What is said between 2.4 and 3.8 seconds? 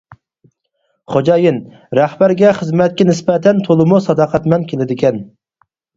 خىزمەتكە نىسبەتەن